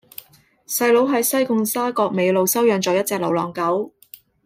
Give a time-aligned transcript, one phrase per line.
[0.65, 3.93] 細佬喺西貢沙角尾路收養左一隻流浪狗